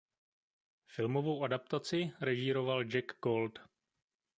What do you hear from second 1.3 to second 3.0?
adaptaci režíroval